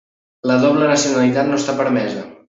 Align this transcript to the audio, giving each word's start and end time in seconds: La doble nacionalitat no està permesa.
La 0.51 0.55
doble 0.63 0.87
nacionalitat 0.93 1.53
no 1.53 1.61
està 1.61 1.77
permesa. 1.85 2.27